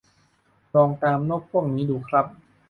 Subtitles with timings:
[0.73, 2.25] ลองตามนกพวกนี้ดูครับ